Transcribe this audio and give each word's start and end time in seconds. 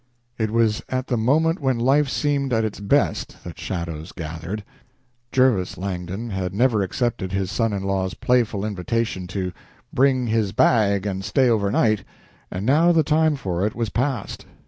It 0.39 0.49
was 0.49 0.81
at 0.89 1.05
the 1.05 1.15
moment 1.15 1.59
when 1.61 1.77
life 1.77 2.09
seemed 2.09 2.51
at 2.53 2.65
its 2.65 2.79
best 2.79 3.37
that 3.43 3.59
shadows 3.59 4.11
gathered. 4.11 4.63
Jervis 5.31 5.77
Langdon 5.77 6.31
had 6.31 6.55
never 6.55 6.81
accepted 6.81 7.31
his 7.33 7.51
son 7.51 7.71
in 7.71 7.83
law's 7.83 8.15
playful 8.15 8.65
invitation 8.65 9.27
to 9.27 9.51
"bring 9.93 10.25
his 10.25 10.53
bag 10.53 11.05
and 11.05 11.23
stay 11.23 11.49
overnight," 11.49 12.03
and 12.49 12.65
now 12.65 12.91
the 12.91 13.03
time 13.03 13.35
for 13.35 13.63
it 13.63 13.75
was 13.75 13.89
past. 13.89 14.47